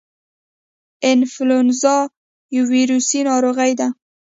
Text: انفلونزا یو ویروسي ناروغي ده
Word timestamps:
انفلونزا 1.11 1.97
یو 2.55 2.63
ویروسي 2.71 3.19
ناروغي 3.27 3.73
ده 3.79 3.87